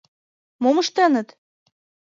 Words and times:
—Мом 0.61 0.77
ыштеныт? 0.83 1.27